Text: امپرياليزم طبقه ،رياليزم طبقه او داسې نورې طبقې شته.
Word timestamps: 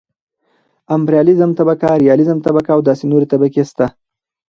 امپرياليزم 0.95 1.51
طبقه 1.59 1.89
،رياليزم 2.03 2.37
طبقه 2.47 2.71
او 2.75 2.79
داسې 2.89 3.03
نورې 3.11 3.25
طبقې 3.33 3.63
شته. 3.69 3.85